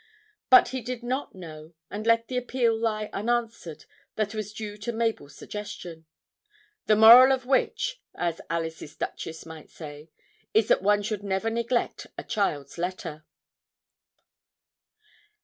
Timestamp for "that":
4.15-4.33, 10.69-10.81